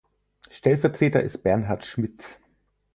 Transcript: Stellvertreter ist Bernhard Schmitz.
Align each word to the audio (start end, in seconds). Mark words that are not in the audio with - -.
Stellvertreter 0.49 1.21
ist 1.21 1.43
Bernhard 1.43 1.85
Schmitz. 1.85 2.39